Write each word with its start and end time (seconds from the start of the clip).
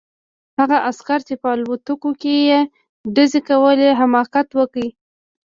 هغه 0.59 0.77
عسکر 0.89 1.19
چې 1.27 1.35
په 1.41 1.47
الوتکو 1.55 2.09
یې 2.47 2.59
ډزې 3.15 3.41
کولې 3.49 3.89
حماقت 3.99 4.47
وکړ 4.59 4.85